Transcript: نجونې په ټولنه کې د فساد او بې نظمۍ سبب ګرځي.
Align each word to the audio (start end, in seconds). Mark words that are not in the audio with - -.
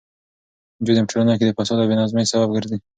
نجونې 0.79 1.01
په 1.03 1.09
ټولنه 1.11 1.33
کې 1.37 1.45
د 1.47 1.51
فساد 1.57 1.77
او 1.81 1.87
بې 1.89 1.95
نظمۍ 2.01 2.25
سبب 2.31 2.49
ګرځي. 2.55 2.77